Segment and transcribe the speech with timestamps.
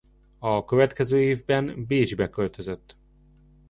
[0.39, 2.97] A következő évben Bécsbe költözött.